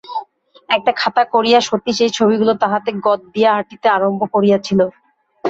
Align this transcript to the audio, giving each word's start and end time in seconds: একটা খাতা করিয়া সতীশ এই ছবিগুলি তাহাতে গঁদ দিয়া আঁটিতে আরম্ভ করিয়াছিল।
একটা 0.69 0.91
খাতা 0.97 1.23
করিয়া 1.33 1.59
সতীশ 1.61 1.97
এই 2.01 2.11
ছবিগুলি 2.17 2.53
তাহাতে 2.63 2.89
গঁদ 3.05 3.21
দিয়া 3.33 3.51
আঁটিতে 3.59 3.87
আরম্ভ 3.89 4.21
করিয়াছিল। 4.33 4.79